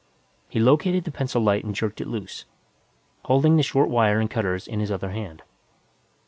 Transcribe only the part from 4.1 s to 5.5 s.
and cutters in his other hand.